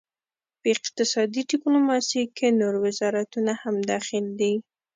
په 0.61 0.65
اقتصادي 0.75 1.41
ډیپلوماسي 1.51 2.21
کې 2.37 2.47
نور 2.59 2.75
وزارتونه 2.85 3.51
هم 3.61 3.75
دخیل 3.91 4.25
دي 4.39 4.53